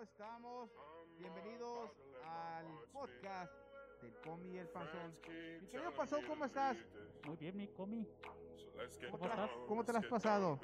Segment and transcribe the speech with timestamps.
[0.00, 0.70] ¿cómo estamos?
[1.18, 1.90] Bienvenidos
[2.24, 3.52] al podcast
[4.00, 5.12] del Comi y el Panzón.
[5.60, 6.78] Mi querido Panzón, ¿cómo estás?
[7.26, 8.08] Muy bien, mi comi.
[9.10, 9.50] ¿Cómo ¿Cómo te, la- estás?
[9.68, 10.58] cómo te la has pasado?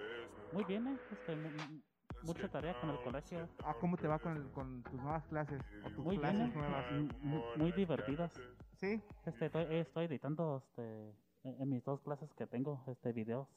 [0.53, 0.99] Muy bien, eh.
[1.13, 1.83] Este, mu- mu-
[2.23, 3.47] mucha tarea con el colegio.
[3.63, 5.61] Ah, ¿Cómo te va con, el- con tus nuevas clases?
[5.85, 6.59] ¿O tus Muy bien, clases eh.
[6.59, 7.57] nuevas?
[7.59, 8.33] Muy divertidas.
[8.77, 9.03] ¿Sí?
[9.27, 13.49] Este, estoy, estoy editando este, en mis dos clases que tengo, este, videos.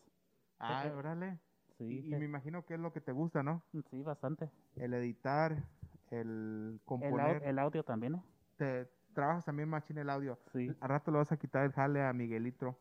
[0.60, 0.92] Ah, eh.
[0.92, 1.40] órale.
[1.80, 3.64] Sí, Y, y me imagino que es lo que te gusta, ¿no?
[3.90, 4.50] sí, bastante.
[4.76, 5.54] El editar,
[6.12, 7.42] el El, au- componer.
[7.44, 8.22] el audio también, eh.
[8.58, 10.38] Te trabajas también machine el audio.
[10.54, 10.70] Sí.
[10.82, 12.78] Al rato le vas a quitar el jale a Miguelito.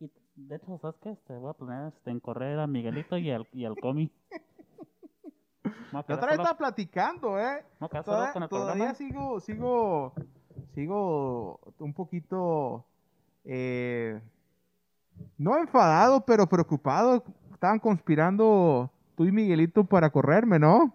[0.00, 1.10] Y de hecho, ¿sabes qué?
[1.12, 4.12] Este, voy a planear este, en correr a Miguelito y al, y al comi.
[5.92, 7.64] La otra vez estaba platicando, ¿eh?
[7.80, 10.12] me voy a quedar solo Toda- con el todavía sigo, sigo,
[10.74, 12.84] sigo un poquito,
[13.44, 14.20] eh,
[15.38, 17.22] no enfadado, pero preocupado.
[17.56, 20.92] Estaban conspirando tú y Miguelito para correrme, ¿no?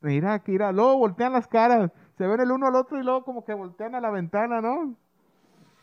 [0.00, 3.24] Mira, que mira, luego voltean las caras, se ven el uno al otro y luego
[3.24, 4.94] como que voltean a la ventana, ¿no?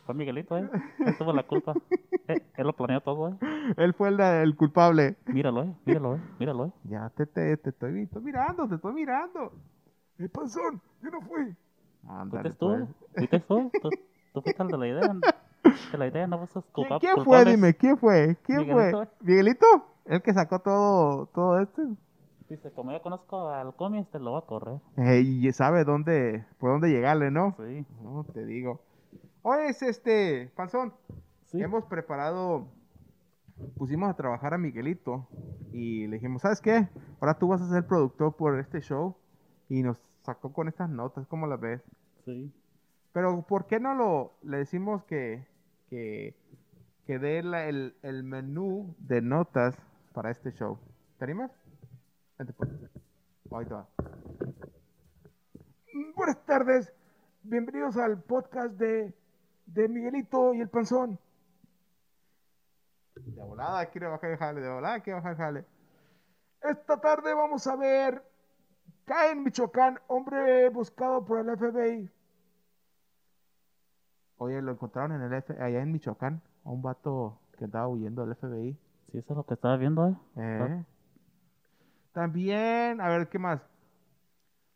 [0.05, 0.69] Fue Miguelito, eh.
[1.05, 1.73] Él tuvo la culpa.
[2.27, 3.37] Eh, él lo planeó todo, eh.
[3.77, 5.17] Él fue el, el culpable.
[5.27, 5.75] Míralo, eh.
[5.85, 6.21] Míralo, eh.
[6.39, 6.71] Míralo, eh.
[6.85, 9.51] Ya te, te, te estoy, estoy mirando, te estoy mirando.
[10.17, 11.53] El panzón, yo no fui.
[12.07, 12.67] Ándale, ¿Fuiste tú?
[12.67, 12.89] pues.
[13.15, 13.71] ¿Fuiste tú?
[13.81, 13.89] ¿Tú,
[14.33, 15.15] tú fuiste el de la idea.
[15.91, 17.45] De la idea no buscas ¿Quién, quién fue?
[17.45, 18.37] Dime, ¿quién fue?
[18.43, 19.07] ¿Quién Miguelito, fue?
[19.21, 19.65] ¿Miguelito?
[20.05, 21.81] El que sacó todo, todo esto.
[22.49, 24.79] Dice, como yo conozco al comi, este lo va a correr.
[24.97, 27.55] Eh, y sabe dónde, por dónde llegarle, ¿no?
[27.57, 27.85] Sí.
[28.03, 28.81] No, te digo.
[29.41, 30.93] Oye, es este, Panzón,
[31.45, 31.61] Sí.
[31.61, 32.67] hemos preparado,
[33.77, 35.27] pusimos a trabajar a Miguelito
[35.71, 36.87] y le dijimos, ¿sabes qué?
[37.19, 39.15] Ahora tú vas a ser productor por este show
[39.69, 41.81] y nos sacó con estas notas, ¿cómo las ves?
[42.25, 42.51] Sí.
[43.11, 45.47] Pero ¿por qué no lo le decimos que
[45.95, 46.35] que,
[47.07, 49.77] que dé la- el, el menú de notas
[50.13, 50.77] para este show?
[51.17, 51.51] ¿Te animas?
[52.37, 52.69] Vente, pues.
[53.51, 53.87] Ahí te va.
[56.17, 56.91] Buenas tardes.
[57.43, 59.13] Bienvenidos al podcast de,
[59.67, 61.17] de Miguelito y el Panzón.
[63.15, 65.65] De volada quiere bajar el jale, de volada quiere bajar el jale.
[66.61, 68.21] Esta tarde vamos a ver
[69.05, 72.11] Cae en Michoacán, hombre buscado por el FBI.
[74.37, 78.25] Oye, lo encontraron en el F allá en Michoacán, a un vato que andaba huyendo
[78.25, 78.77] del FBI.
[79.11, 80.15] Sí, eso es lo que estaba viendo, eh.
[80.35, 80.83] Eh.
[82.11, 83.61] También, a ver, ¿qué más?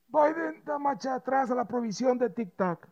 [0.08, 2.88] Biden da marcha atrás a la provisión de TikTok.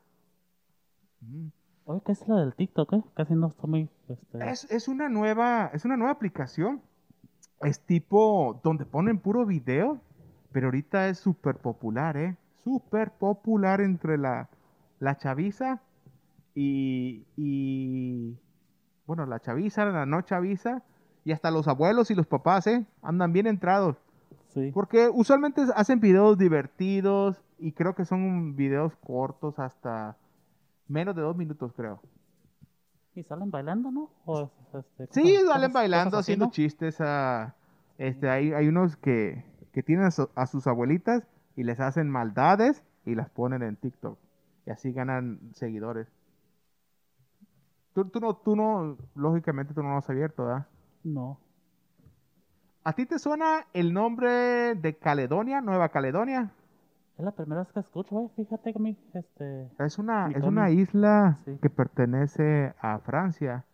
[1.21, 1.47] Mm.
[1.85, 3.03] Oye, ¿qué es la del TikTok, eh?
[3.13, 3.89] Casi no estoy muy...
[4.09, 4.49] Este...
[4.49, 6.81] Es, es una nueva, es una nueva aplicación.
[7.61, 9.99] Es tipo donde ponen puro video,
[10.51, 12.37] pero ahorita es súper popular, ¿eh?
[12.63, 14.49] Súper popular entre la,
[14.99, 15.81] la chaviza
[16.59, 18.35] y, y,
[19.05, 20.81] bueno, la chaviza, la no chaviza,
[21.23, 22.83] y hasta los abuelos y los papás, ¿eh?
[23.03, 23.97] Andan bien entrados.
[24.49, 24.71] Sí.
[24.73, 30.17] Porque usualmente hacen videos divertidos y creo que son videos cortos hasta
[30.87, 32.01] menos de dos minutos, creo.
[33.13, 34.09] ¿Y salen bailando, no?
[34.25, 36.51] O, este, Sí, salen bailando, así, haciendo ¿no?
[36.51, 36.99] chistes.
[37.01, 37.53] A,
[37.99, 41.23] este, hay, hay unos que, que tienen a, su- a sus abuelitas
[41.55, 44.17] y les hacen maldades y las ponen en TikTok.
[44.65, 46.07] Y así ganan seguidores.
[47.97, 50.67] Tú, tú no, tú no, lógicamente tú no lo has abierto, ¿verdad?
[51.03, 51.39] No.
[52.83, 56.51] ¿A ti te suena el nombre de Caledonia, Nueva Caledonia?
[57.17, 58.29] Es la primera vez que escucho, eh.
[58.35, 58.95] Fíjate que mi...
[59.15, 59.71] Este...
[59.79, 61.57] Es una, Mi es una isla Sí.
[61.59, 63.65] que pertenece a Francia.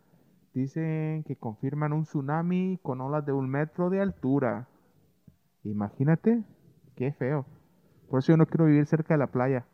[0.54, 4.70] Dicen que confirman un tsunami con olas de un metro de altura.
[5.66, 6.46] Imagínate,
[6.96, 7.46] qué feo.
[8.10, 9.66] Por eso yo no quiero vivir cerca de la playa.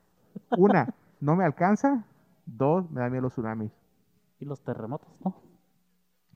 [0.57, 2.03] Una, no me alcanza.
[2.47, 3.71] Dos, me da miedo los tsunamis.
[4.39, 5.35] Y los terremotos, ¿no?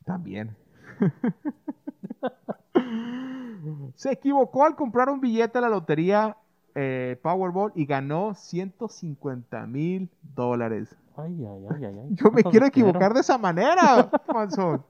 [0.06, 0.56] También.
[3.96, 6.38] Se equivocó al comprar un billete de la lotería
[6.76, 10.96] eh, Powerball y ganó 150 mil dólares.
[11.16, 12.10] Ay, ay, ay, ay, ay.
[12.16, 12.90] Yo me ¿Cuánto quiero dinero?
[12.90, 14.84] equivocar de esa manera, Manson.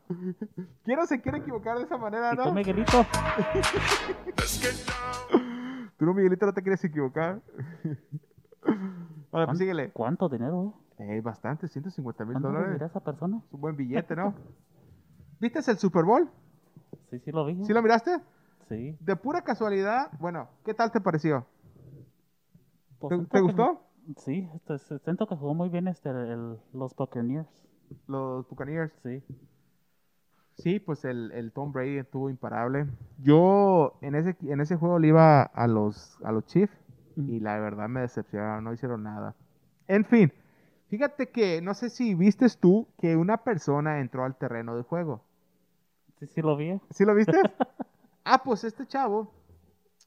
[0.83, 2.53] Quiero se quiere equivocar de esa manera, ¿Y tú, ¿no?
[2.53, 2.91] Miguelito?
[5.97, 7.41] Tú, no, Miguelito, no te quieres equivocar.
[8.63, 8.75] Vale,
[9.31, 9.91] pues ¿Cuán- síguele.
[9.91, 11.17] ¿Cuánto dinero, eh?
[11.17, 12.69] Eh, bastante, 150 mil ¿Cuánto dólares.
[12.69, 13.41] vivirá esa persona?
[13.45, 14.33] Es un buen billete, ¿no?
[15.39, 16.29] ¿Viste el Super Bowl?
[17.09, 17.63] Sí, sí lo vi.
[17.65, 18.19] ¿Sí lo miraste?
[18.69, 18.95] Sí.
[19.01, 21.45] De pura casualidad, bueno, ¿qué tal te pareció?
[22.99, 23.81] Pues ¿Te, que- gustó?
[24.17, 27.47] Sí, este, siento que jugó muy bien este, el, los Buccaneers.
[28.07, 28.91] Los Buccaneers.
[29.03, 29.23] Sí.
[30.57, 32.85] Sí, pues el, el Tom Brady estuvo imparable.
[33.19, 36.77] Yo en ese, en ese juego le iba a los, a los Chiefs
[37.15, 39.35] y la verdad me decepcionaron, no hicieron nada.
[39.87, 40.31] En fin,
[40.93, 45.23] fíjate que no sé si vistes tú que una persona entró al terreno de juego.
[46.19, 46.79] Sí, sí lo vi.
[46.91, 47.37] ¿Sí lo viste?
[48.23, 49.31] ah, pues este chavo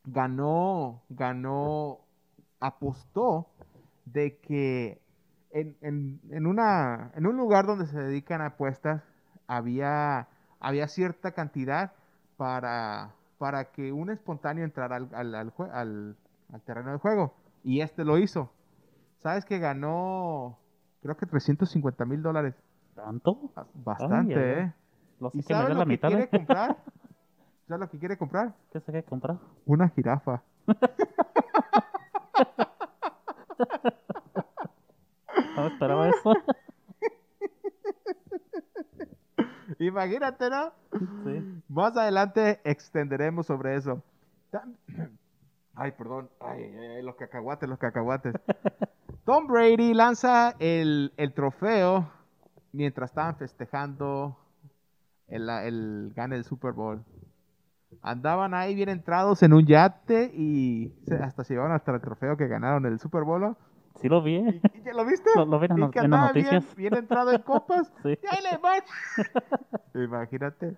[0.05, 1.99] ganó, ganó,
[2.61, 3.49] apostó
[4.05, 5.01] de que
[5.51, 9.03] en, en- en una, en un lugar donde se dedican a apuestas
[9.49, 10.29] había,
[10.61, 11.95] había cierta cantidad
[12.37, 16.17] para, para que un espontáneo entrara al, al, al-
[16.53, 17.35] al terreno de juego.
[17.65, 18.53] Y este lo hizo.
[19.23, 20.59] ¿Sabes que ganó,
[21.07, 22.55] creo que 350 mil dólares?
[22.95, 23.51] ¿Tanto?
[23.75, 24.65] Bastante, Ay.
[24.65, 24.73] ¿eh?
[25.21, 26.09] Lo sé ¿Y que me sabes dio lo la que mitad.
[26.09, 26.29] quiere ¿eh?
[26.29, 26.77] comprar?
[27.69, 28.55] ¿Sabes lo que quiere comprar?
[28.73, 29.39] ¿Qué se que comprar?
[29.65, 30.43] Una jirafa.
[35.57, 36.35] No esperaba eso.
[39.79, 40.73] Imagínate, ¿no?
[41.25, 41.63] sí.
[41.69, 44.03] Más adelante extenderemos sobre eso.
[45.75, 46.29] Ay, perdón.
[46.41, 48.35] Ay, ay, ay, los cacahuates, los cacahuates.
[49.27, 52.09] Tom Brady lanza el, el trofeo
[52.73, 54.39] mientras estaban festejando
[55.29, 57.05] el, el gane del Super Bowl.
[58.03, 62.47] Andaban ahí bien entrados en un yate y hasta se llevaron hasta el trofeo que
[62.47, 63.57] ganaron el Super Bowl.
[64.01, 64.35] Sí lo vi.
[64.37, 64.61] ¿Y, ¿eh?
[64.75, 65.29] y ya lo viste?
[65.35, 66.77] Lo- lo vi en Y no- en las andaba bien, noticias.
[66.77, 67.93] bien entrado en copas.
[68.05, 68.11] Sí.
[68.11, 68.75] Y ahí le va.
[70.05, 70.77] Imagínate.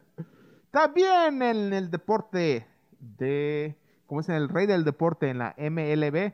[0.70, 2.66] También en el deporte
[3.00, 4.28] de, ¿cómo es?
[4.30, 6.32] En el rey del deporte en la MLB.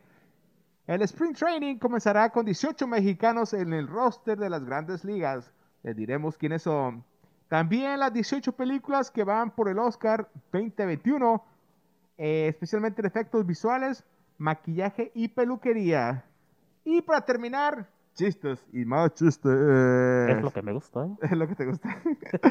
[0.86, 5.50] El Spring Training comenzará con 18 mexicanos en el roster de las grandes ligas.
[5.82, 7.04] Les diremos quiénes son.
[7.48, 11.42] También las 18 películas que van por el Oscar 2021,
[12.18, 14.04] eh, especialmente en efectos visuales,
[14.38, 16.24] maquillaje y peluquería.
[16.84, 19.52] Y para terminar, chistes y más chistes.
[19.52, 21.10] Es lo que me gusta, ¿eh?
[21.22, 21.96] Es lo que te gusta.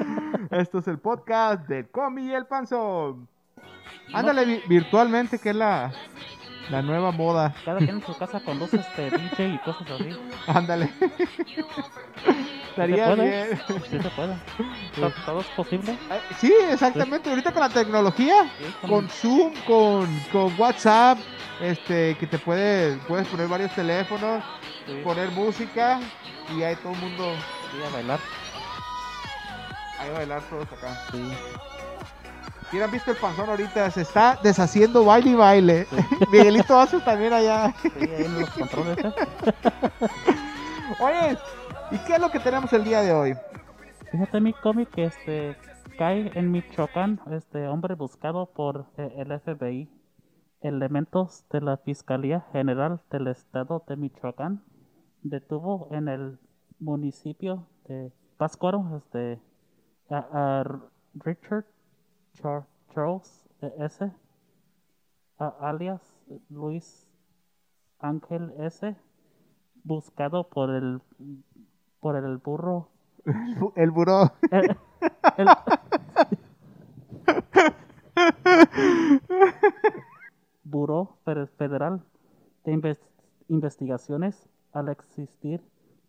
[0.52, 3.28] Esto es el podcast del Comi y el Panzón.
[4.14, 5.92] Ándale vi- virtualmente, que es la,
[6.70, 7.54] la nueva moda.
[7.66, 10.10] Cada quien en su casa con luces de DJ y cosas así.
[10.48, 10.88] Ándale.
[10.88, 13.46] ¿Sí se Estaría puede?
[13.48, 13.62] bien.
[13.92, 14.34] Sí se puede.
[14.96, 15.98] ¿To- ¿Todo es posible?
[16.40, 17.30] Sí, exactamente.
[17.30, 21.20] Ahorita con la tecnología, Sí, con Zoom, con, con WhatsApp,
[21.62, 24.44] este, que te puedes, puedes poner varios teléfonos,
[25.04, 26.00] poner música
[26.58, 27.32] y ahí todo el mundo,
[27.72, 28.20] sí, a bailar.
[30.00, 31.00] Ahí va a bailar todos acá.
[31.12, 31.32] Sí.
[32.72, 35.88] Si han visto el panzón ahorita, se está deshaciendo baile y baile.
[36.32, 37.74] Miguelito hace también allá.
[37.82, 39.14] Sí, ahí en los controles, ¿eh?
[41.00, 41.38] Oye,
[41.92, 43.36] ¿y qué es lo que tenemos el día de hoy?
[44.12, 45.58] Fíjate mi cómic que este
[45.98, 49.90] cae en Michoacán, este hombre buscado por eh, el FBI.
[50.62, 54.64] Elementos de la Fiscalía General del Estado de Michoacán
[55.22, 56.40] detuvo en el
[56.80, 59.40] municipio de Pátzcuaro este,
[60.14, 60.64] a, a
[61.16, 61.66] Richard
[62.36, 64.12] Char- Charles eh, S.
[65.40, 66.02] a- alias
[66.50, 67.08] Luis
[68.00, 68.96] Ángel S.
[69.84, 71.02] buscado por el
[72.00, 72.90] por el burro
[73.76, 74.32] El buró.
[74.52, 74.78] el-
[75.38, 75.48] el-
[80.64, 82.02] Buró Fe- Federal
[82.64, 83.00] de Inves-
[83.48, 85.62] Investigaciones al existir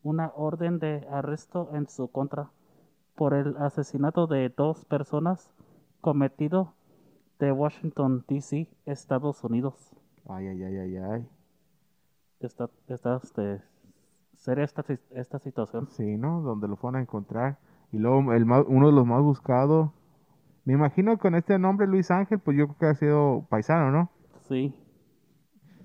[0.02, 2.50] una orden de arresto en su contra
[3.14, 5.50] por el asesinato de dos personas
[6.00, 6.74] cometido
[7.38, 9.74] de Washington, D.C., Estados Unidos.
[10.28, 11.28] Ay, ay, ay, ay, ay.
[12.40, 13.62] Está, está este,
[14.36, 15.88] seria esta, esta situación.
[15.90, 16.42] Sí, ¿no?
[16.42, 17.58] Donde lo fueron a encontrar.
[17.92, 19.90] Y luego el más- uno de los más buscados.
[20.64, 24.10] Me imagino con este nombre Luis Ángel, pues yo creo que ha sido paisano, ¿no?
[24.48, 24.74] Sí,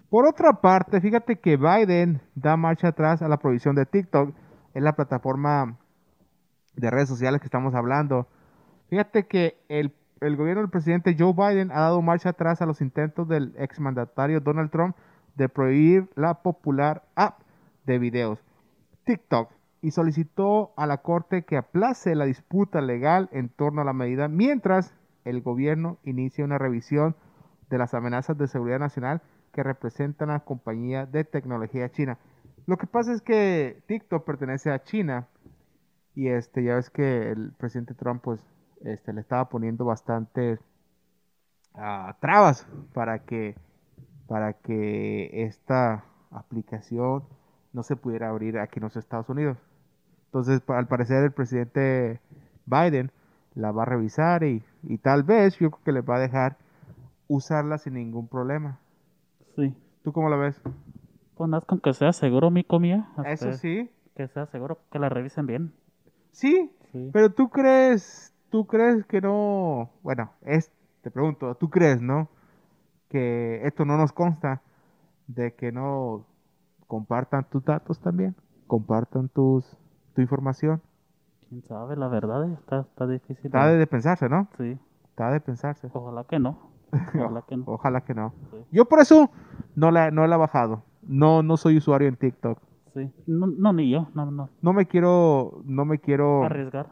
[0.10, 4.34] Por otra parte, fíjate que Biden da marcha atrás a la prohibición de TikTok.
[4.74, 5.78] Es la plataforma
[6.80, 8.28] de redes sociales que estamos hablando.
[8.90, 12.82] Fíjate que el, el gobierno del presidente Joe Biden ha dado marcha atrás a los
[12.82, 14.96] intentos del exmandatario Donald Trump
[15.36, 17.42] de prohibir la popular app
[17.86, 18.40] de videos
[19.06, 19.50] TikTok
[19.82, 24.28] y solicitó a la corte que aplace la disputa legal en torno a la medida
[24.28, 24.94] mientras
[25.26, 27.16] el gobierno inicia una revisión
[27.70, 29.22] de las amenazas de seguridad nacional
[29.52, 32.18] que representan a la compañía de tecnología china.
[32.66, 35.28] Lo que pasa es que TikTok pertenece a China
[36.20, 38.42] y este ya ves que el presidente Trump pues
[38.82, 40.60] este le estaba poniendo bastantes
[41.76, 43.56] ah, trabas para que
[44.28, 47.24] para que esta aplicación
[47.72, 49.58] no se pudiera abrir aquí en los Estados Unidos.
[50.26, 52.20] Entonces, al parecer el presidente
[52.66, 53.12] Biden
[53.56, 56.58] la va a revisar y, y tal vez yo creo que le va a dejar
[57.30, 58.78] usarla sin ningún problema.
[59.56, 59.74] sí.
[60.04, 60.62] ¿Tú cómo la ves?
[61.36, 63.10] Pues nada, con que sea seguro mi comida.
[63.26, 63.90] Eso sí.
[64.16, 65.74] Que sea seguro, que la revisen bien.
[66.32, 67.10] Sí, Sí.
[67.14, 70.72] pero tú crees, tú crees que no, bueno, es,
[71.02, 72.28] te pregunto, tú crees, ¿no?
[73.10, 74.62] Que esto no nos consta
[75.28, 76.26] de que no
[76.88, 78.36] compartan tus datos también,
[78.68, 79.78] compartan tus,
[80.16, 80.82] tu información.
[81.50, 83.46] Quién sabe, la verdad eh, está, está difícil.
[83.46, 84.48] Está de, de pensarse, ¿no?
[84.58, 84.78] Sí,
[85.10, 85.90] Está de pensarse.
[85.94, 86.58] ojalá que no.
[87.14, 87.64] Ojalá que no.
[87.68, 88.34] Ojalá que no.
[88.52, 88.58] Sí.
[88.72, 89.30] Yo por eso
[89.76, 90.82] no la, no la he bajado.
[91.04, 92.60] No, no soy usuario en TikTok.
[92.94, 93.12] Sí.
[93.28, 94.08] No, no, ni yo.
[94.14, 94.50] No, no.
[94.62, 96.44] No me quiero, no me quiero.
[96.44, 96.88] Arriesgar.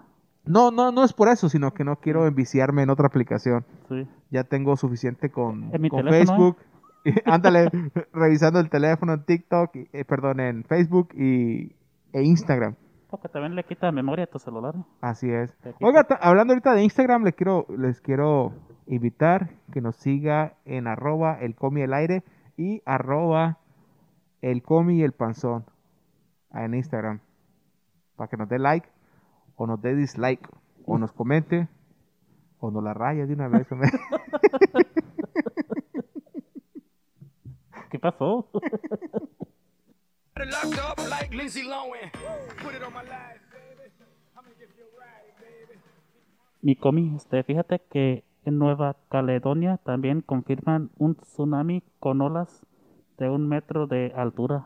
[0.45, 3.65] No, no, no es por eso, sino que no quiero enviciarme en otra aplicación.
[3.89, 4.07] Sí.
[4.31, 6.57] Ya tengo suficiente con, En mi con Facebook.
[7.25, 7.69] Ándale,
[8.13, 11.75] revisando el teléfono en TikTok, y- eh, perdón, en Facebook y,
[12.13, 12.75] e Instagram.
[13.09, 14.73] Porque también le quita memoria a tu celular.
[15.01, 15.55] Así es.
[15.81, 18.51] Oiga, hablando ahorita de Instagram, les quiero, les quiero
[18.85, 22.23] invitar que nos siga en arroba el comi el aire
[22.57, 23.57] y arroba
[24.41, 25.65] el comi y el panzón
[26.65, 27.19] en Instagram.
[28.15, 28.87] Para que nos dé like
[29.55, 30.47] o nos dé dislike
[30.85, 31.67] o nos comente
[32.59, 33.67] o nos la raya de una vez.
[37.89, 38.49] ¿Qué pasó?
[46.61, 52.65] Mi comi, este, fíjate que en Nueva Caledonia también confirman un tsunami con olas
[53.17, 54.65] de un metro de altura.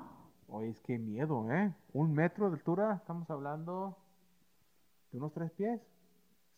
[0.53, 1.73] Oye, es que miedo, ¿eh?
[1.93, 3.97] Un metro de altura, estamos hablando
[5.11, 5.79] de unos tres pies.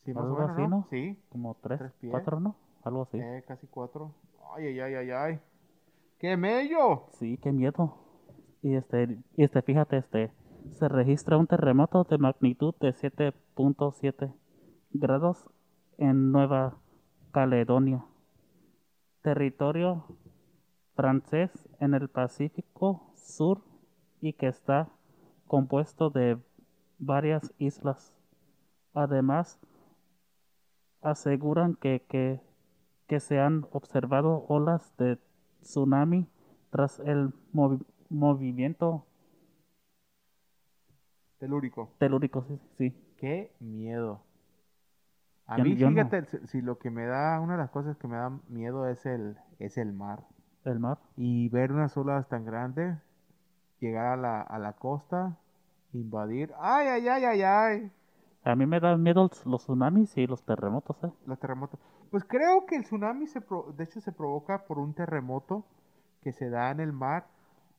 [0.04, 0.68] Sí, más o menos, así, ¿no?
[0.68, 0.88] ¿no?
[0.90, 1.20] Sí.
[1.30, 2.12] Como tres, Tres pies.
[2.12, 2.56] cuatro, ¿no?
[2.84, 3.20] Algo así.
[3.20, 4.12] Eh, casi cuatro.
[4.56, 5.40] Ay, ay, ay, ay, ay.
[6.18, 7.06] ¡Qué mello!
[7.20, 7.96] Sí, qué miedo.
[8.64, 10.32] Y este, y este, fíjate, este,
[10.72, 14.34] se registra un terremoto de magnitud de 7.7
[14.92, 15.50] grados
[15.98, 16.78] en Nueva
[17.32, 18.06] Caledonia,
[19.22, 20.06] territorio
[20.96, 23.73] francés en el Pacífico Sur
[24.24, 24.88] y que está
[25.48, 26.38] compuesto de
[26.98, 28.14] varias islas.
[28.94, 29.60] Además,
[31.02, 32.40] aseguran que, que,
[33.08, 35.20] que se han observado olas de
[35.62, 36.26] tsunami
[36.70, 39.06] tras el movi- movimiento
[41.38, 41.90] Telúrico.
[41.98, 42.46] telúrico.
[42.48, 42.94] Sí, sí.
[43.18, 44.22] ¡Qué miedo!
[45.46, 45.90] A Ya- mí, no.
[45.90, 48.88] fíjate, si, si lo que me da, una de las cosas que me da miedo
[48.88, 50.24] es el, es el mar.
[50.64, 51.00] el mar.
[51.18, 52.98] Y ver unas olas tan grandes,
[53.84, 55.38] llegar a la, a la costa,
[55.94, 56.54] invadir.
[56.60, 57.92] ¡Ay, ay, ay, ay, ay!
[58.44, 61.12] A mí me dan miedo los- tsunamis y los terremotos, ¿eh?
[61.26, 61.80] Los terremotos.
[62.12, 65.66] Pues creo que el tsunami, se pro- de hecho, se provoca por un terremoto
[66.22, 67.28] que se da en el mar.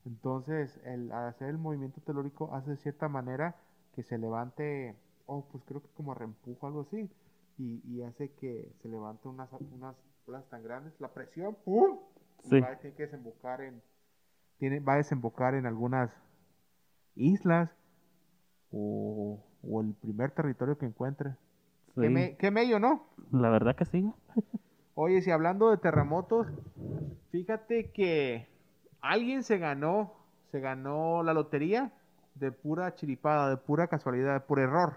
[0.06, 3.54] Entonces, el, al hacer el movimiento telúrico hace de cierta manera
[3.94, 4.96] que se levante,
[5.26, 7.10] oh, pues creo que como reempujo, algo así.
[7.58, 9.96] Y, y hace que se levante unas, unas
[10.26, 10.92] olas tan grandes.
[11.00, 11.98] La presión, ¡pum!
[12.44, 12.60] y Sí.
[12.60, 13.80] va a tener que desembocar en,
[14.58, 16.10] tiene, va a desembocar en algunas
[17.16, 17.70] islas
[18.72, 21.30] o, o el primer territorio que encuentre.
[21.94, 23.06] Qué, me- qué mello, ¿no?
[23.30, 24.12] la verdad que sí.
[24.94, 26.46] Oye, si hablando de terremotos,
[27.30, 28.48] fíjate que
[29.00, 30.12] alguien se ganó,
[30.50, 31.92] se ganó la lotería
[32.34, 34.94] de pura chiripada, de pura casualidad, por error.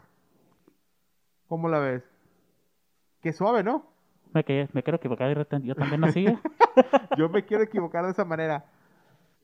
[1.48, 2.04] ¿Cómo la ves?
[3.22, 3.86] Qué suave, ¿no?
[4.34, 5.34] Me, me quiero equivocar
[5.64, 6.28] yo también así.
[7.18, 8.66] Yo me quiero equivocar de esa manera.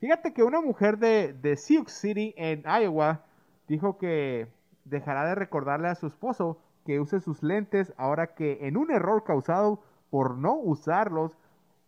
[0.04, 3.22] Fíjate que una mujer de, Sioux City, en Iowa,
[3.68, 4.48] dijo que
[4.84, 9.24] dejará de recordarle a su esposo que use sus lentes ahora que en un error
[9.24, 11.38] causado por no usarlos,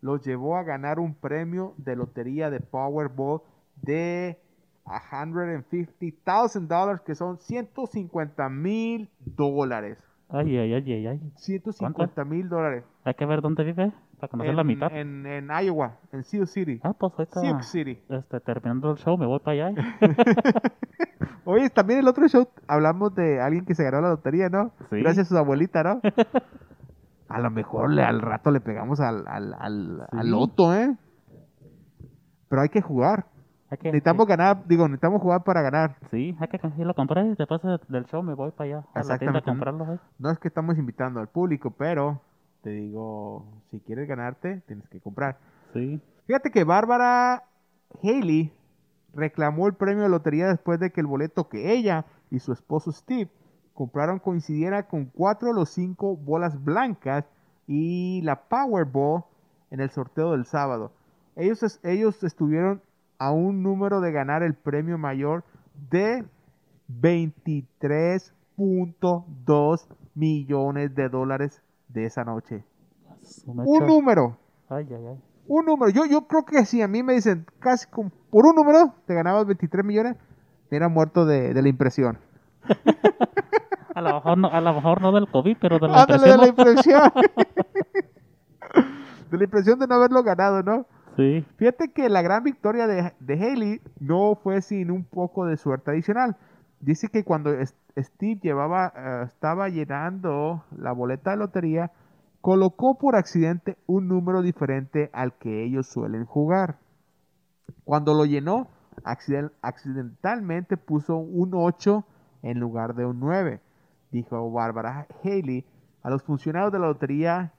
[0.00, 3.42] los llevó a ganar un premio de lotería de Powerball
[3.82, 4.40] de
[4.86, 9.98] $150,000, que son 150 mil dólares.
[10.28, 11.20] Ay, ay, ay, ay, ay.
[11.36, 12.84] 150 mil dólares.
[13.04, 14.90] Hay que ver dónde vive para conocer la mitad.
[14.92, 16.80] en, en Iowa, en Sioux City.
[16.82, 17.98] Ah, pues ahorita, Sioux City.
[18.08, 19.82] este, terminando el show, me voy para allá.
[21.44, 24.72] Oye, también el otro show hablamos de alguien que se ganó la lotería, ¿no?
[24.90, 24.96] Sí.
[25.00, 26.00] Gracias a su abuelita, ¿no?
[27.28, 30.94] A lo mejor le- al rato le pegamos al, al, al, al loto, ¿eh?
[32.48, 33.26] Pero hay que jugar.
[33.68, 35.96] Que, Necesitamos ganar, digo, necesitamos jugar para ganar.
[36.12, 37.24] Sí, hay que yo lo compré.
[37.34, 39.44] Después de- del show me voy para allá a la tienda a Exactamente.
[39.44, 39.94] comprarlo.
[39.94, 39.98] ¿eh?
[40.20, 42.20] No es que estamos invitando al público, pero
[42.62, 45.38] te digo, si quieres ganarte, tienes que comprar.
[45.72, 46.00] Sí.
[46.28, 47.42] Fíjate que Bárbara
[48.04, 48.52] Haley
[49.14, 52.92] reclamó el premio de lotería después de que el boleto que ella y su esposo
[52.92, 53.30] Steve
[53.74, 57.24] compraron coincidiera con cuatro de los cinco bolas blancas
[57.66, 59.24] y la Powerball
[59.70, 60.92] en el sorteo del sábado.
[61.34, 62.80] Ellos, ellos estuvieron
[63.18, 65.44] a un número de ganar el premio mayor
[65.90, 66.24] de
[66.88, 72.64] 23.2 millones de dólares de esa noche.
[73.46, 74.38] Un número.
[74.68, 75.20] Ay, ay, ay.
[75.48, 75.90] Un número.
[75.92, 79.14] Yo, yo creo que si a mí me dicen casi con- por un número te
[79.14, 82.18] ganabas 23 millones, me hubiera muerto de, de la impresión.
[83.94, 86.36] A lo mejor no, a lo mejor no del COVID, pero de la Ándale, de
[86.36, 87.00] la impresión.
[89.30, 90.84] de la impresión de no haberlo ganado, ¿no?
[91.56, 95.90] Fíjate que la gran victoria de, de Haley no fue sin un poco de suerte
[95.90, 96.36] adicional.
[96.80, 97.50] Dice que cuando
[97.96, 101.90] Steve llevaba, eh, estaba llenando la boleta de lotería,
[102.42, 106.76] colocó por accidente un número diferente al que ellos suelen jugar.
[107.84, 108.68] Cuando lo llenó,
[109.04, 112.04] accident- accidentalmente puso un 8
[112.42, 113.60] en lugar de un 9,
[114.12, 115.64] dijo Barbara Haley
[116.02, 117.52] a los funcionarios de la lotería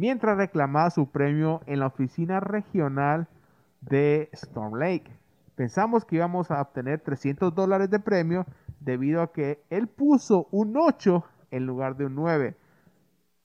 [0.00, 3.28] mientras reclamaba su premio en la oficina regional
[3.82, 5.12] de Storm Lake.
[5.56, 8.46] Pensamos que íbamos a obtener 300 dólares de premio
[8.80, 12.56] debido a que él puso un 8 en lugar de un 9.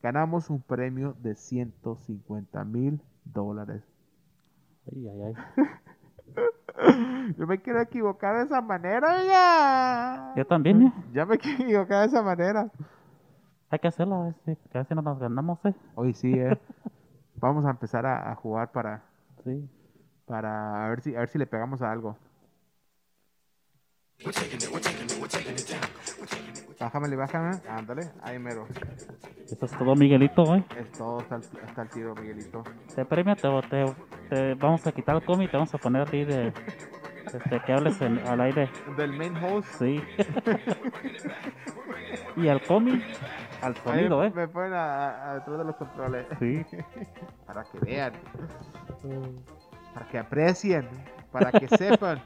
[0.02, 3.84] Ganamos un premio de 150 mil dólares.
[4.90, 5.34] Ay, ay, ay.
[7.38, 10.34] Yo me quiero equivocar de esa manera, ya.
[10.38, 10.94] Yo también, ¿eh?
[11.12, 12.72] Ya me quiero equivocar de esa manera.
[13.76, 15.74] Hay que hacerlo, a ver si, a ver si no nos ganamos, ¿eh?
[15.96, 16.58] Hoy sí, eh.
[17.42, 19.04] Vamos a empezar a, a jugar para,
[19.44, 19.70] Sí.
[20.26, 22.16] para a ver si a ver si le pegamos a algo.
[26.80, 27.58] Bájamele, bájame.
[27.68, 28.66] Ándale, ahí mero.
[29.52, 30.64] Eso es todo, Miguelito, ¿eh?
[30.80, 32.64] Es todo, está, el- está el tiro, Miguelito.
[32.96, 33.94] Te premio, te, te,
[34.30, 36.54] te vamos a quitar el cómic y te vamos a poner a ti de...
[37.34, 38.70] Este, que hables en- al aire.
[38.98, 39.68] Del main host.
[39.80, 40.02] Sí.
[42.38, 43.04] y al cómic,
[43.62, 44.32] al Ahí sonido, ¿eh?
[44.36, 46.26] Me ponen a, a- detrás de los controles.
[46.40, 46.66] Sí.
[47.46, 48.14] Para que vean.
[49.94, 50.88] Para que aprecien.
[51.32, 52.22] Para que sepan.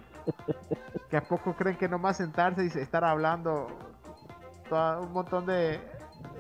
[1.10, 3.68] Que a poco creen que nomás sentarse y estar hablando
[4.70, 5.80] toda- un montón de,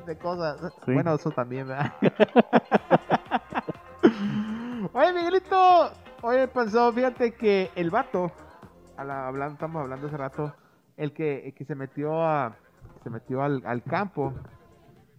[0.05, 0.73] de cosas.
[0.85, 0.93] Sí.
[0.93, 1.93] Bueno, eso también, ¿verdad?
[4.93, 5.91] Oye, Miguelito.
[6.21, 8.31] Oye, pensó, fíjate que el vato,
[8.99, 10.53] a la- hablando, estamos hablando hace rato,
[10.97, 12.55] el que, el que se metió a
[13.03, 14.33] se metió al, al campo,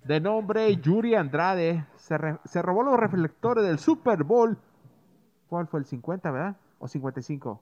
[0.05, 4.59] de nombre Yuri Andrade, se, re- se robó los reflectores del Super Bowl.
[5.49, 6.57] ¿Cuál fue el 50, verdad?
[6.79, 7.61] ¿O 55?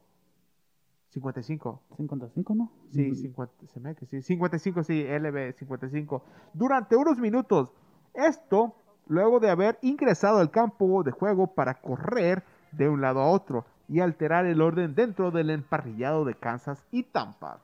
[1.10, 1.82] 55.
[1.96, 2.70] 55, ¿no?
[2.92, 4.22] Sí, 50, se me sí.
[4.22, 6.22] 55, sí, LB 55.
[6.52, 7.72] Durante unos minutos.
[8.14, 8.74] Esto
[9.06, 13.64] luego de haber ingresado al campo de juego para correr de un lado a otro
[13.88, 17.60] y alterar el orden dentro del emparrillado de Kansas y Tampa.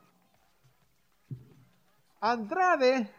[2.21, 3.11] Andrade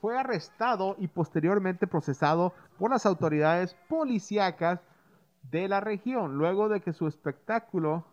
[0.00, 4.80] fue arrestado y posteriormente procesado por las autoridades policíacas
[5.50, 8.04] de la región luego de que su espectáculo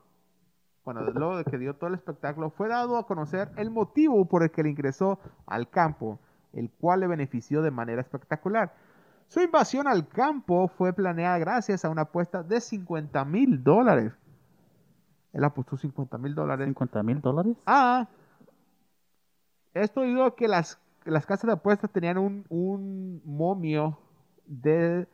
[0.83, 4.43] bueno, luego de que dio todo el espectáculo, fue dado a conocer el motivo por
[4.43, 6.19] el que le ingresó al campo,
[6.53, 8.73] el cual le benefició de manera espectacular.
[9.31, 14.11] Su invasión al campo fue planeada gracias a una apuesta de 50 mil dólares.
[15.31, 17.55] Él apostó 50 mil dólares 50 mil dólares.
[17.65, 18.09] Ah,
[19.73, 23.97] esto debido a que las, las casas de apuestas tenían un, un momio
[24.47, 25.07] de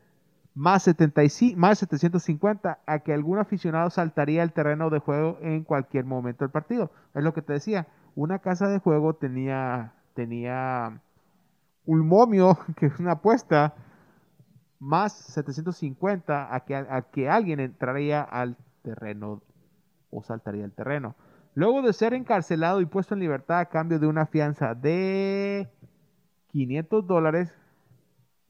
[0.56, 6.06] más, 75, más 750 a que algún aficionado saltaría el terreno de juego en cualquier
[6.06, 6.89] momento del partido.
[7.13, 11.01] Es lo que te decía, una casa de juego tenía, tenía
[11.86, 13.75] un momio, que es una apuesta,
[14.79, 19.41] más 750 a que, a que alguien entraría al terreno
[20.11, 21.15] o saltaría el terreno.
[21.55, 25.67] Luego de ser encarcelado y puesto en libertad a cambio de una fianza de
[26.51, 27.53] 500 dólares,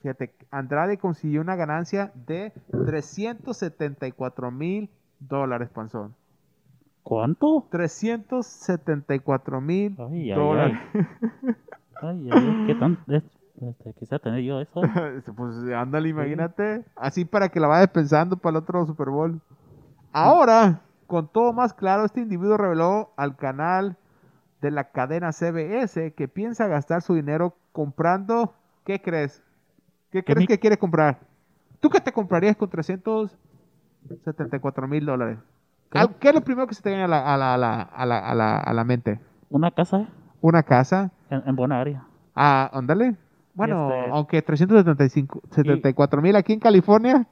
[0.02, 2.52] fíjate, Andrade consiguió una ganancia de
[2.86, 6.14] 374 mil dólares, Panzón.
[7.04, 7.66] ¿Cuánto?
[7.72, 9.96] 374 mil
[10.36, 10.78] dólares.
[12.02, 12.98] Ay, ay, ay, ¿qué tan?
[13.08, 13.24] es-
[13.62, 14.82] Este, quisiera tener yo eso.
[15.36, 16.86] pues ándale, imagínate.
[16.96, 19.42] Así para que la vayas pensando para el otro Super Bowl.
[20.14, 23.98] Ahora, con todo más claro, este individuo reveló al canal
[24.62, 28.54] de la cadena CBS que piensa gastar su dinero comprando.
[28.86, 29.42] ¿Qué crees?
[30.12, 31.20] ¿Qué crees mi- que quiere comprar?
[31.80, 35.38] ¿Tú qué te comprarías con 374 mil dólares?
[35.92, 36.00] ¿Qué?
[36.00, 37.82] Al- ¿Qué es lo primero que se te viene a la, a la, a la,
[37.82, 39.20] a la, a la, a la mente?
[39.50, 40.08] Una casa.
[40.42, 41.12] ¿Una casa?
[41.30, 42.04] en, en buena área.
[42.36, 43.16] Ah, ándale.
[43.58, 47.28] Bueno, Este- aunque 375, 74 mil aquí en California.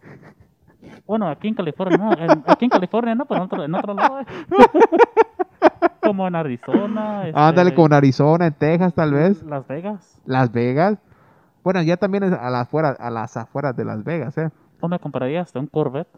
[1.05, 2.11] Bueno, aquí en California, no.
[2.13, 4.19] en- aquí en California, no, pero en otro, en otro lado.
[4.21, 4.25] ¿eh?
[6.01, 7.27] Como en Arizona.
[7.27, 9.43] este, Ándale con Arizona, en Texas tal vez.
[9.43, 10.19] Las Vegas.
[10.25, 10.97] Las Vegas.
[11.63, 14.49] Bueno, ya también es a las afueras, a las afueras de Las Vegas, ¿eh?
[14.87, 16.09] Me compraría hasta un Corvette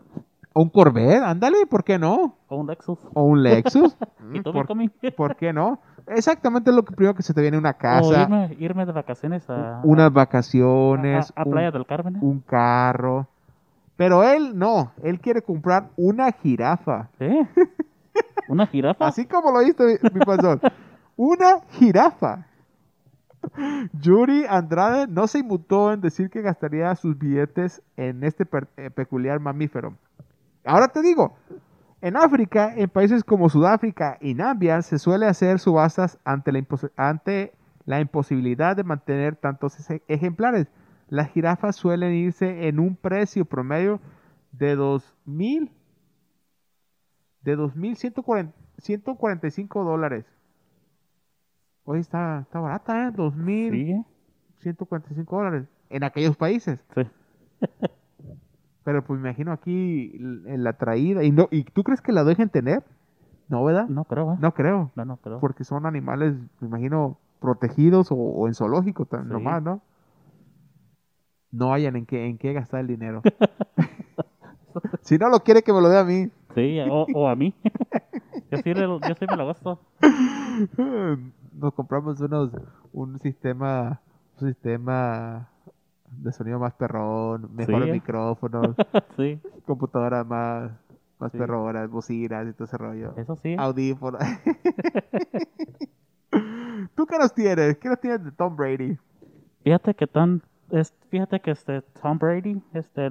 [0.58, 2.36] Un Corvette, ándale, ¿por qué no?
[2.48, 3.00] o un Lexus.
[3.14, 3.96] O un Lexus.
[4.34, 4.68] ¿Y ¿Por,
[5.16, 5.80] por qué no?
[6.08, 9.50] Exactamente lo que primero que se te viene una O casa, irme, irme de vacaciones
[9.50, 12.16] a, unas vacaciones, a- Playa del Carmen.
[12.16, 12.20] ¿eh?
[12.22, 13.28] un carro.
[13.98, 17.10] Pero él no, él quiere comprar una jirafa.
[17.20, 17.48] ¿Eh?
[18.48, 19.08] ¿Una jirafa?
[19.08, 20.60] Así como lo viste, mi pastor.
[21.16, 22.46] Una jirafa.
[23.94, 28.46] Yuri Andrade no se inmutó en decir que gastaría sus billetes en este
[28.78, 29.94] eh, peculiar mamífero.
[30.68, 31.36] Ahora te digo,
[32.02, 36.92] en África, en países como Sudáfrica y Namibia, se suele hacer subastas ante la, impos-
[36.96, 37.54] ante
[37.86, 39.78] la imposibilidad de mantener tantos
[40.08, 40.68] ejemplares.
[41.10, 44.00] las jirafas suelen irse en un precio promedio
[44.52, 45.72] de 2000
[47.42, 50.26] de 2140 145 dólares.
[51.86, 53.12] Hoy está, está barata, ¿eh?
[53.12, 54.06] 2145
[54.60, 56.84] Sí, dólares en aquellos países.
[56.94, 57.02] sí.
[58.88, 61.22] Pero pues me imagino aquí en la traída.
[61.22, 62.84] ¿Y, no, ¿Y tú crees que la dejen tener?
[63.50, 63.90] No, ¿verdad?
[63.90, 64.38] No creo, ¿eh?
[64.40, 64.92] No creo.
[64.96, 65.42] No, no creo.
[65.42, 69.34] Porque son animales, me imagino, protegidos o, o en zoológico tan Sí.
[69.34, 69.82] nomás, ¿no?
[71.52, 73.24] No hayan en qué, en qué gastar el dinero.
[75.02, 76.30] si no lo quiere, que me lo dé a mí.
[76.56, 77.54] Sí, o, o a mí.
[78.52, 79.82] yo, sí, le- yo sí me lo gasto.
[81.60, 82.52] Nos compramos unos,
[82.94, 84.00] un sistema,
[84.40, 85.50] un sistema
[86.12, 87.92] de sonido más perrón, mejores ¿eh?
[87.94, 88.76] micrófonos,
[89.18, 90.72] sí, computadoras más,
[91.20, 91.38] más Sí.
[91.38, 93.14] perronas, bocinas y todo ese rollo.
[93.18, 93.56] eso sí.
[93.58, 94.22] Audífonos.
[96.96, 97.78] ¿Tú qué nos tienes?
[97.78, 98.98] ¿Qué nos tienes de Tom Brady?
[99.64, 100.42] Fíjate que tan,
[100.72, 103.10] es, fíjate que este Tom Brady este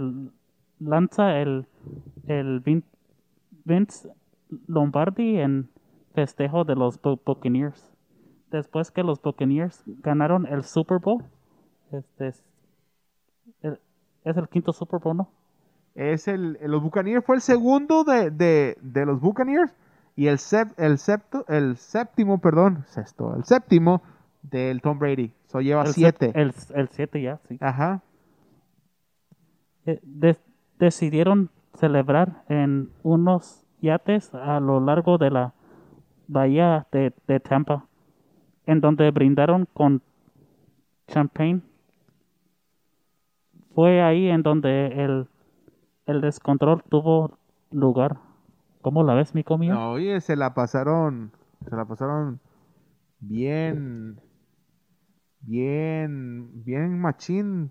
[0.78, 1.66] lanza el
[2.26, 2.84] el Vin-
[3.64, 4.08] Vince
[4.66, 5.68] Lombardi en
[6.14, 7.92] festejo de los Bu- Buccaneers.
[8.50, 11.24] Después que los Buccaneers ganaron el Super Bowl,
[11.92, 12.32] este
[14.30, 15.28] es el, quinto Super Bowl, ¿no?
[15.94, 19.72] Es el, el- los Buccaneers fue el segundo de, de, de los Buccaneers
[20.14, 24.02] y el, sep- el, septo, el séptimo, perdón, sexto, el séptimo
[24.42, 25.32] del Tom Brady.
[25.46, 26.26] So lleva El siete.
[26.26, 27.56] set- El, el siete ya, sí.
[27.60, 28.02] Ajá.
[29.86, 30.36] Eh, de-
[30.78, 35.54] decidieron celebrar en unos yates a lo largo de la
[36.28, 37.86] bahía de, de Tampa,
[38.66, 40.02] en donde brindaron con
[41.08, 41.60] champagne.
[43.76, 45.28] Fue ahí en donde el,
[46.06, 47.38] el descontrol tuvo
[47.70, 48.16] lugar.
[48.80, 49.88] ¿Cómo la ves, mi comida?
[49.90, 51.30] Oye, se la pasaron,
[51.68, 52.40] se la pasaron
[53.20, 54.18] bien,
[55.42, 57.70] bien, bien machín.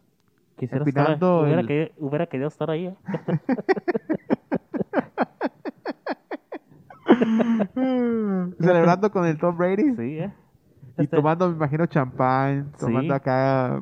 [0.58, 2.86] Quisiera estar, hubiera, el- querido, hubiera querido estar ahí.
[2.88, 2.96] ¿eh?
[8.60, 9.96] Celebrando con el Tom Brady.
[9.96, 10.32] Sí, ¿eh?
[10.98, 12.86] Y Este, tomando, me imagino, champán, Sí.
[12.86, 13.82] tomando acá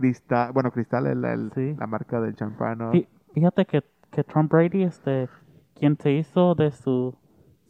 [0.00, 1.74] cristal, bueno, cristal es la, el- Sí.
[1.78, 2.92] la marca del champán, ¿no?
[2.92, 5.28] Fí- Fíjate que, que Tom Brady, este,
[5.74, 7.14] quien se hizo de su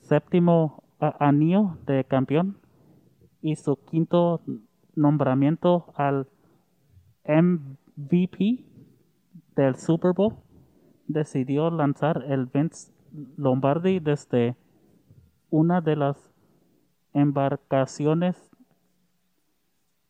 [0.01, 0.83] séptimo
[1.19, 2.59] anillo de campeón
[3.43, 4.41] y su quinto
[4.95, 6.27] nombramiento al
[7.25, 8.64] MVP
[9.57, 10.35] del Super Bowl,
[11.07, 12.93] decidió lanzar el Vince
[13.37, 14.57] Lombardi desde
[15.51, 16.33] una de las
[17.12, 18.37] embarcaciones,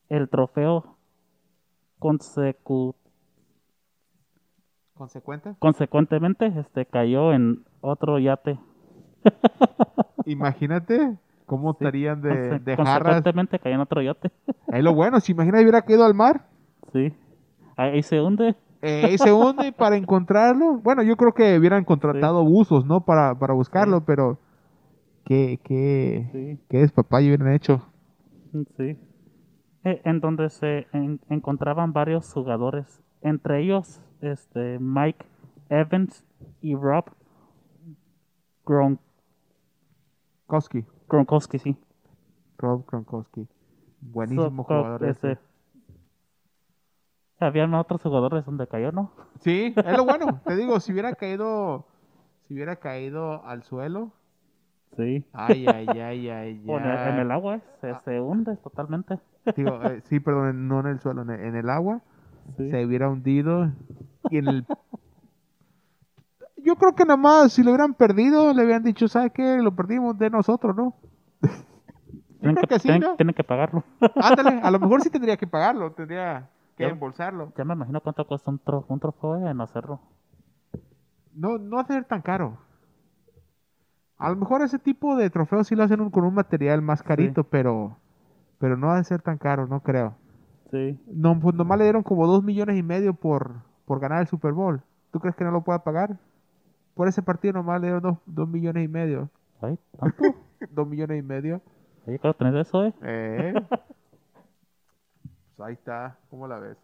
[0.09, 0.98] el trofeo
[1.99, 2.95] consecu-
[4.95, 5.55] ¿Consecuente?
[5.59, 8.59] consecuentemente este cayó en otro yate
[10.27, 13.23] Imagínate cómo estarían de, de jarras.
[13.23, 14.31] consecuentemente cayó en otro yate
[14.73, 16.47] Es lo bueno, si imagina hubiera caído al mar.
[16.93, 17.13] sí
[17.77, 20.79] ahí se hunde Eh, y se hunde para encontrarlo.
[20.79, 23.01] Bueno, yo creo que hubieran contratado buzos, ¿no?
[23.05, 24.05] Para, para buscarlo, Sí.
[24.07, 24.39] pero
[25.25, 27.83] qué, qué, qué despapalle hubieran hecho.
[28.77, 28.97] sí Eh,
[29.85, 35.25] en donde se en- encontraban varios jugadores entre ellos este Mike
[35.71, 36.25] Evans
[36.61, 37.05] y Rob
[38.65, 38.99] Gron-
[40.47, 41.77] Koski, Gronkowski sí
[42.59, 43.47] Rob Gronkowski.
[44.01, 45.33] Buenísimo So, jugador ese.
[45.33, 45.43] este,
[47.41, 50.41] habían otros jugadores donde cayó no Sí, es lo bueno.
[50.47, 51.87] Te digo, si hubiera caído,
[52.47, 54.13] si hubiera caído al suelo.
[54.97, 57.21] sí Ay, ay, ay, ay, en, el, en ay.
[57.21, 59.19] el agua se, se hunde totalmente
[59.57, 62.01] Digo, eh, sí, perdón, no en el suelo, en el, en el agua.
[62.57, 62.71] sí.
[62.71, 63.71] Se hubiera hundido.
[64.31, 64.67] Y en el.
[66.57, 69.59] Yo creo que nada más, si lo hubieran perdido, le habían dicho, ¿sabes qué?
[69.59, 70.95] Lo perdimos de nosotros, ¿no?
[72.41, 73.17] Tienen que, que sí, tienen, ¿no?
[73.17, 73.85] tienen que pagarlo.
[74.17, 76.91] Ándale, a lo mejor sí tendría que pagarlo, tendría que Ya.
[76.91, 77.53] embolsarlo.
[77.57, 80.01] ya me imagino cuánto cuesta un, tro- un trofeo en hacerlo.
[81.35, 82.59] No, no hacer tan caro.
[84.19, 87.03] A lo mejor ese tipo de trofeos sí lo hacen un- con un material más
[87.03, 87.97] carito, pero
[88.59, 90.15] pero no ha de ser tan caro, no creo.
[90.71, 90.99] Sí.
[91.07, 94.53] No, pues nomás le dieron como dos millones y medio por, por ganar el Super
[94.53, 94.83] Bowl.
[95.13, 96.19] ¿Tú crees que no lo pueda pagar?
[96.95, 99.31] Por ese partido nomás le dieron dos, dos millones y medio.
[99.63, 100.23] Ay, tanto.
[100.71, 101.63] dos millones y medio.
[102.07, 102.95] Oye, quiero tener eso, eh.
[103.03, 103.55] Eh.
[105.57, 106.19] pues ahí está.
[106.31, 106.77] ¿Cómo la ves?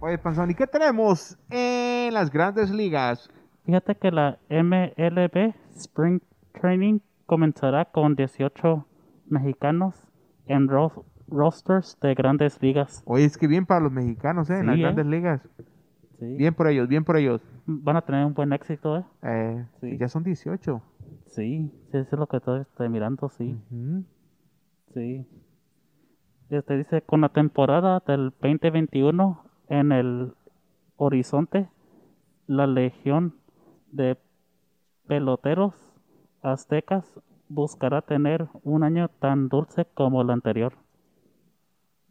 [0.00, 3.28] Oye, Panzón, ¿y qué tenemos en las grandes ligas?
[3.64, 6.20] Fíjate que la MLB Spring
[6.52, 8.86] Training comenzará con 18
[9.26, 10.06] mexicanos
[10.46, 13.02] en ro- rosters de grandes ligas.
[13.06, 14.60] Oye, es que bien para los mexicanos, ¿eh?
[14.60, 14.80] En las ¿eh?
[14.82, 15.42] grandes ligas.
[16.18, 16.36] Sí.
[16.36, 17.42] Bien por ellos, bien por ellos.
[17.66, 19.04] van a tener un buen éxito, ¿eh?
[19.22, 19.98] Eh, Sí.
[19.98, 20.80] Ya son 18.
[21.26, 24.04] Sí, sí, eso es lo que estoy, estoy mirando, sí, Ujú.
[24.94, 25.26] sí.
[26.50, 30.34] Este dice, con la temporada del 2021 en el
[30.96, 31.68] horizonte,
[32.46, 33.34] la legión
[33.92, 34.18] de
[35.06, 35.74] peloteros
[36.42, 40.74] aztecas buscará tener un año tan dulce como el anterior.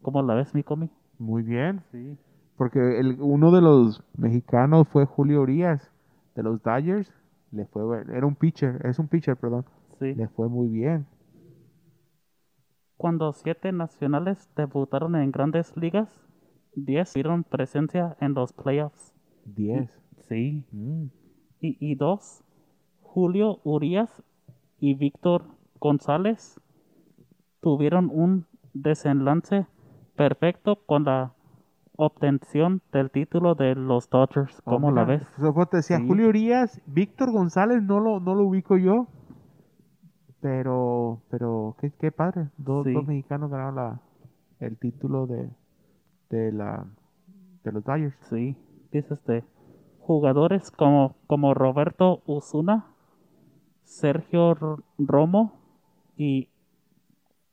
[0.02, 0.90] ¿Cómo la ves, mi comi?
[1.20, 1.84] Muy bien.
[1.92, 2.18] Sí.
[2.56, 5.92] Porque el, uno de los mexicanos fue Julio Urias,
[6.36, 7.12] de los Dodgers.
[7.52, 9.66] Le fue, era un pitcher, es un pitcher, perdón.
[10.00, 10.14] Sí.
[10.16, 11.06] Le fue muy bien.
[12.98, 16.27] Cuando siete nacionales debutaron en grandes ligas,
[16.86, 19.14] diez tuvieron presencia en los playoffs.
[19.46, 19.90] 10.
[20.30, 20.64] Sí.
[20.72, 21.06] Mm.
[21.62, 22.44] Y, y dos,
[23.02, 24.24] Julio Urias
[24.80, 25.46] y Víctor
[25.80, 26.60] González
[27.62, 29.66] tuvieron un desenlace
[30.16, 31.34] perfecto con la
[31.96, 34.62] obtención del título de los Dodgers.
[34.66, 35.70] Oh, ¿Cómo la mira, ves?
[35.72, 36.08] te decía Sí.
[36.08, 39.08] Julio Urias, Víctor González no lo, no lo ubico yo.
[40.42, 42.50] Pero, pero, qué, qué padre.
[42.58, 42.94] Dos, Sí.
[42.94, 44.02] dos mexicanos ganaron la,
[44.60, 45.50] el título de,
[46.30, 46.86] de la
[47.64, 48.16] de los Dodgers.
[48.30, 48.56] Sí,
[48.92, 49.44] dice este.
[50.00, 52.86] Jugadores como, como Roberto Usuna,
[53.84, 54.56] Sergio
[54.98, 55.60] Romo
[56.16, 56.50] y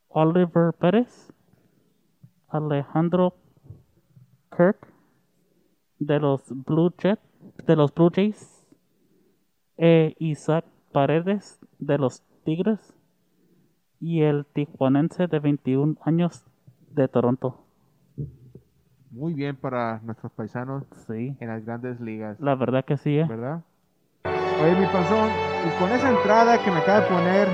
[0.09, 1.33] Oliver Pérez,
[2.49, 3.35] Alejandro
[4.57, 4.87] Kirk
[5.99, 6.93] de los Blue
[7.67, 8.65] de los Blue Jays,
[9.77, 12.95] e Isaac Paredes de los Tigres
[14.01, 16.45] y el tijuanense de 21 años
[16.93, 17.64] de Toronto.
[19.15, 22.39] Muy bien para nuestros paisanos Sí, en las grandes ligas.
[22.41, 23.27] la verdad que sí, ¿eh?
[23.29, 23.61] ¿Verdad?
[24.61, 25.31] Oye, mi panzón,
[25.67, 27.49] y con esa entrada que me acaba de poner,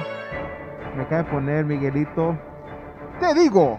[0.97, 2.35] me acaba de poner Miguelito,
[3.19, 3.79] te digo,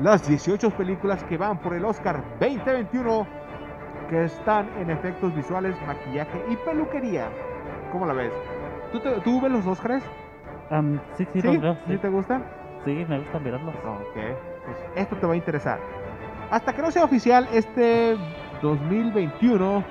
[0.00, 3.26] las 18 películas que van por el Oscar 2021
[4.10, 7.30] que están en efectos visuales, maquillaje y peluquería.
[7.92, 8.32] ¿Cómo la ves?
[8.92, 10.04] ¿Tú, te- tú ves los Oscars?
[10.70, 11.46] Am, sí, sí, ¿Sí?
[11.48, 11.98] los veo, ¿Sí sí.
[11.98, 12.44] te gustan?
[12.84, 13.74] Sí, me gusta mirarlos.
[13.76, 14.14] Ok,
[14.66, 15.80] pues esto te va a interesar.
[16.54, 18.16] Hasta que no sea oficial, este
[18.62, 19.84] 2021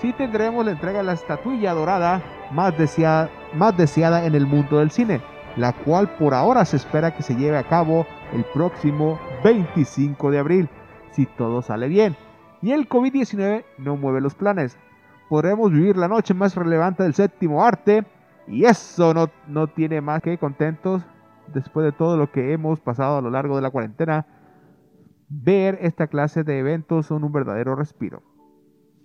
[0.00, 4.80] sí tendremos la entrega de la estatuilla dorada más deseada, más deseada en el mundo
[4.80, 5.20] del cine,
[5.54, 10.40] la cual por ahora se espera que se lleve a cabo el próximo 25 de
[10.40, 10.68] abril,
[11.12, 12.16] si todo sale bien.
[12.62, 14.76] Y el COVID-19 no mueve los planes.
[15.28, 18.04] Podremos vivir la noche más relevante del séptimo arte
[18.48, 21.00] y eso no, no tiene más que contentos
[21.54, 24.26] después de todo lo que hemos pasado a lo largo de la cuarentena,
[25.28, 28.22] ver esta clase de eventos son un verdadero respiro.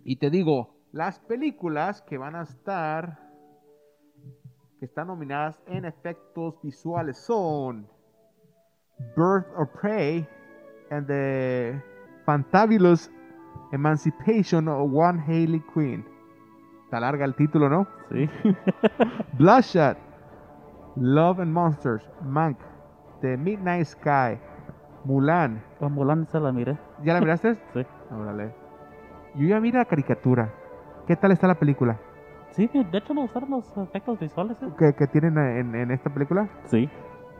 [0.03, 3.19] Y te digo, las películas que van a estar,
[4.79, 7.88] que están nominadas en efectos visuales son
[9.15, 10.27] Birth of Prey
[10.91, 11.81] and the
[12.25, 13.09] Fantabulous
[13.71, 16.05] Emancipation of One Haley Quinn.
[16.86, 17.88] Está larga el título, ¿no?
[18.12, 18.29] Sí.
[19.39, 19.97] Bloodshot,
[20.95, 22.59] Love and Monsters, Mank,
[23.21, 24.39] The Midnight Sky,
[25.05, 25.63] Mulan.
[26.32, 26.78] Se la miré.
[27.04, 27.56] ¿Ya la miraste?
[27.74, 27.86] Sí.
[28.12, 28.54] Órale.
[29.36, 30.50] Yo ya mira la caricatura.
[31.08, 31.98] ¿Qué tal está la película?
[32.52, 34.56] Sí, de hecho me gustaron los efectos visuales.
[34.62, 34.69] ¿eh?
[34.78, 36.48] ¿Que, que tienen en, en esta película?
[36.65, 36.89] Sí.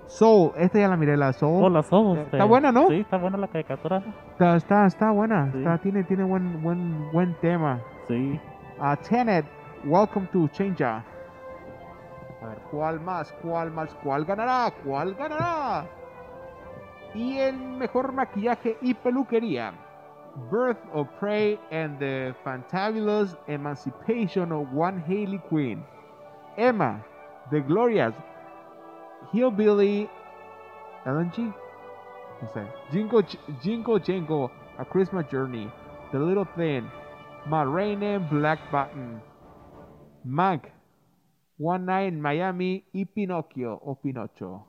[0.08, 1.64] Soul, esta ya la miré, la Soul.
[1.76, 2.18] Oh, ojos.
[2.18, 2.88] Eh, está buena, ¿no?
[2.88, 4.04] Sí, está buena la caricatura.
[4.32, 5.60] Está, está, está buena, Sí.
[5.60, 7.80] está- tiene, tiene buen, buen, buen tema.
[8.08, 8.40] Sí.
[8.80, 9.46] A Tenet,
[9.86, 10.84] Welcome to Change.
[10.84, 11.04] A
[12.48, 13.32] ver, ¿cuál más?
[13.42, 13.94] ¿Cuál más?
[14.04, 14.72] ¿Cuál ganará?
[14.84, 15.86] ¿Cuál ganará?
[17.16, 19.74] Y el mejor maquillaje y peluquería.
[20.50, 25.84] Birth of Prey and the Fantabulous Emancipation of One Haley Quinn.
[26.58, 27.04] Emma,
[27.52, 28.14] The Glorious,
[29.32, 30.10] Hillbilly,
[31.06, 31.42] Ellen G.
[32.42, 32.66] No sé.
[32.92, 35.70] Jingle, J- Jingle Jangle, A Christmas Journey,
[36.12, 36.90] The Little Thing,
[37.48, 39.22] Ma Rainey, Black Button,
[40.26, 40.64] Mank,
[41.58, 44.66] One Night in Miami y Pinocchio o Pinocho.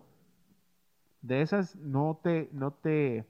[1.25, 3.25] De esas no te, no te,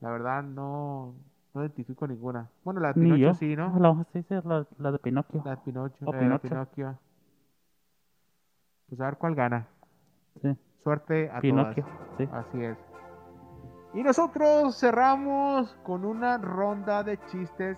[0.00, 1.14] la verdad no,
[1.52, 2.48] no identifico ninguna.
[2.64, 3.34] Bueno, la de Ni Pinocho yo.
[3.34, 3.78] sí, ¿no?
[3.78, 5.42] La, sí, sí, la, la de Pinocchio.
[5.44, 6.48] La de Pinocho, O eh, Pinocho.
[6.48, 6.98] Pinocchio.
[8.88, 9.66] Pues a ver cuál gana.
[10.40, 10.56] Sí.
[10.82, 11.84] Suerte a Pinocchio.
[11.84, 12.16] todas.
[12.16, 12.28] Sí.
[12.32, 12.78] Así es.
[13.92, 17.76] Y nosotros cerramos con una ronda de chistes.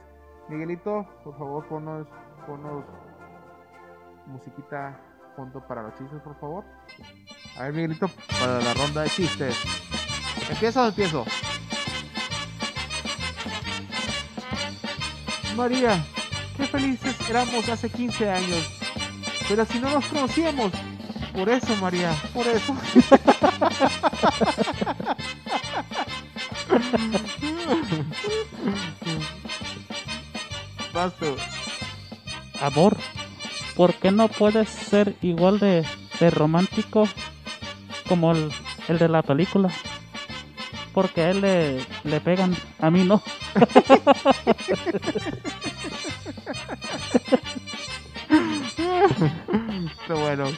[0.48, 2.06] Miguelito, por favor, ponnos,
[2.46, 2.84] ponnos
[4.26, 4.96] musiquita
[5.40, 6.64] fondo para los chistes, por favor.
[7.56, 9.56] A ver, Miguelito, para la ronda de chistes.
[10.50, 11.24] ¿Empiezo o empiezo?
[15.56, 16.04] María,
[16.58, 18.68] qué felices éramos hace 15 años.
[19.48, 20.72] Pero si no nos conocíamos.
[21.32, 22.76] Por eso, María, por eso.
[30.92, 31.34] Vas tú.
[32.60, 32.96] amor,
[33.80, 35.86] ¿por qué no puedes ser igual de,
[36.20, 37.08] de romántico
[38.06, 38.52] como el,
[38.88, 39.70] el de la película?
[40.92, 43.22] Porque a él le, le pegan, a mí no.
[50.02, 50.48] Está bueno.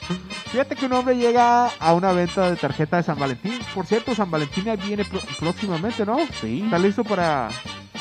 [0.51, 3.57] Fíjate que un hombre llega a una venta de tarjeta de San Valentín.
[3.73, 5.07] Por cierto, San Valentín ya viene
[5.39, 6.19] próximamente, ¿no?
[6.41, 7.51] Sí, ¿Estás listo para,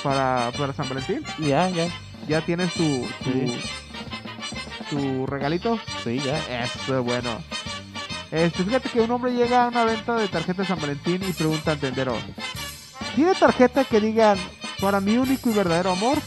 [0.01, 1.23] para, para San Valentín?
[1.37, 1.89] ya, ya,
[2.27, 3.59] ¿Ya tienes tu, tu, Sí.
[4.91, 5.79] Tu regalito?
[6.03, 6.63] sí, ya.
[6.63, 7.39] Eso, bueno.
[8.29, 11.33] Este, fíjate que un hombre llega a una venta de tarjeta de San Valentín y
[11.33, 12.15] pregunta al tendero,
[13.15, 14.37] ¿tiene tarjeta que digan
[14.79, 16.17] para mi único y verdadero amor?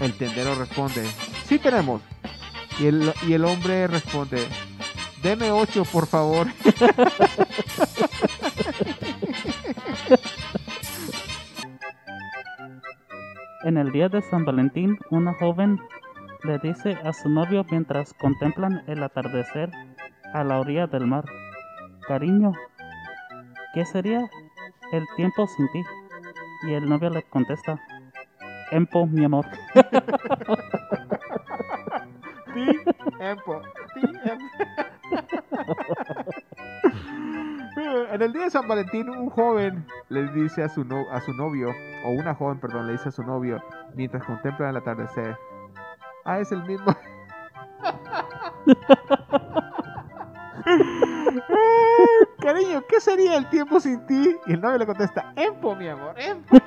[0.00, 1.06] El tendero responde,
[1.48, 2.02] sí tenemos.
[2.80, 4.48] Y el, y el hombre responde,
[5.22, 6.48] deme ocho, por favor.
[13.64, 15.78] En el día de San Valentín, una joven
[16.44, 19.70] le dice a su novio mientras contemplan el atardecer
[20.32, 21.24] a la orilla del mar,
[22.06, 22.52] cariño,
[23.74, 24.28] ¿qué sería
[24.92, 25.82] el tiempo sin ti?
[26.68, 27.78] Y el novio le contesta,
[28.70, 29.46] Empo, mi amor.
[33.18, 33.60] Tiempo,
[33.94, 34.44] tiempo.
[38.12, 41.32] En el día de San Valentín, un joven le dice a su, no- a su
[41.32, 41.68] novio,
[42.04, 43.62] o una joven, perdón, le dice a su novio,
[43.94, 45.36] mientras contemplan el atardecer,
[46.24, 46.94] ah, es el mismo.
[52.40, 54.36] Cariño, ¿qué sería el tiempo sin ti?
[54.46, 56.56] Y el novio le contesta, Empo, mi amor, Empo.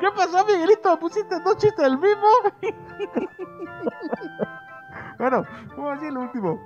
[0.00, 0.98] ¿Qué pasó, Miguelito?
[0.98, 2.26] ¿Pusiste dos chistes del mismo?
[5.18, 5.44] bueno,
[5.76, 6.60] vamos a el último.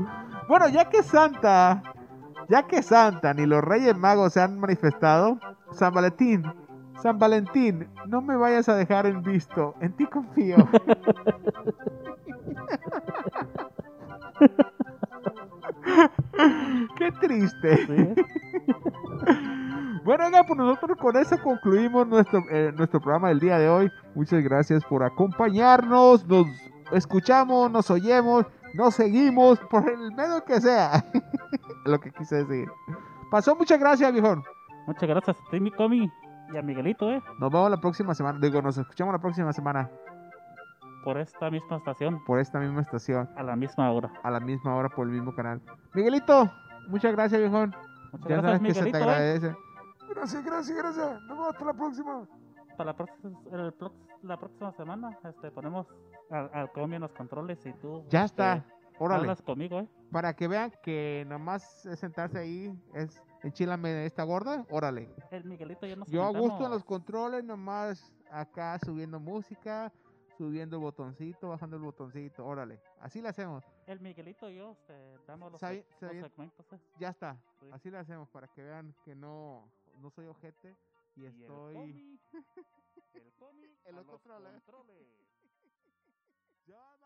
[0.49, 1.83] Bueno, ya que Santa,
[2.49, 5.39] ya que Santa ni los Reyes Magos se han manifestado,
[5.71, 6.45] San Valentín,
[7.01, 10.57] San Valentín, no me vayas a dejar en visto, en ti confío.
[16.97, 17.87] Qué triste.
[17.87, 18.15] Sí,
[20.05, 23.89] Bueno, oiga, pues nosotros con eso concluimos nuestro, eh, nuestro programa del día de hoy.
[24.17, 26.27] Muchas gracias por acompañarnos.
[26.27, 26.49] Nos
[26.91, 31.05] escuchamos, nos oyemos, nos seguimos por el medio que sea.
[31.85, 32.69] Lo que quise decir.
[33.31, 34.43] Pasó, muchas gracias, viejón.
[34.89, 36.11] Muchas gracias a ti, mi comi,
[36.53, 38.39] y a Miguelito, eh, Nos vemos la próxima semana.
[38.41, 39.91] Digo, nos escuchamos la próxima semana
[41.05, 44.13] por esta misma estación, por esta misma estación, a la misma hora.
[44.23, 45.61] a la misma hora por el mismo canal.
[45.95, 46.51] Miguelito,
[46.89, 47.75] muchas gracias, viejón.
[48.13, 49.03] Muchas Ya gracias, sabes que se te eh.
[49.03, 49.57] agradece.
[50.11, 51.21] Gracias, gracias, gracias.
[51.23, 52.29] Nos vemos hasta la próxima.
[52.77, 53.75] Para la, próxima- el
[54.23, 55.87] la próxima semana, este, ponemos
[56.31, 58.05] al, al en los controles y tú.
[58.09, 58.65] Ya este, está.
[58.99, 59.23] Órale.
[59.23, 59.89] Hablas conmigo, eh.
[60.13, 65.15] Para que vean que nomás es sentarse ahí, es enchilame esta gorda, órale.
[65.31, 69.93] El Miguelito ya nos Yo a gusto en los controles, nomás acá subiendo música,
[70.39, 72.81] subiendo el botoncito, bajando el botoncito, órale.
[73.01, 76.73] Así le hacemos, El Miguelito y yo este, damos los, segmentos.
[76.73, 76.79] eh.
[76.99, 77.37] ya está.
[77.61, 77.67] Sí.
[77.73, 80.77] Así le hacemos para que vean que no, no soy ojete
[81.17, 81.75] y Y el estoy...
[81.75, 82.21] comi,
[83.15, 84.51] el comi El a otro los trole.
[84.51, 85.07] controles.
[86.67, 87.02] Barra-